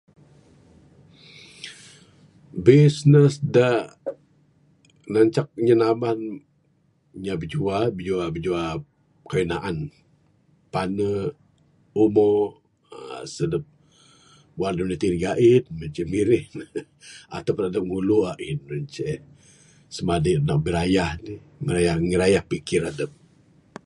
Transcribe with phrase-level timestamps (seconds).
[2.65, 3.67] Bisness da
[5.11, 6.19] nancak nyinaman
[7.17, 8.61] inya bijua, bijua bijua
[9.29, 9.77] kayuh naan,
[10.73, 11.33] panu',
[12.03, 12.53] umo'k,
[12.95, 13.63] aa sihup.
[14.59, 16.65] Wang dup gati'k ga'in, ne ceh birih ne.
[17.35, 19.19] Adup ra ngulu a'in ne ceh,
[19.95, 21.11] semadi na birayah,
[21.65, 23.11] ngirayah, girayah pikir adup.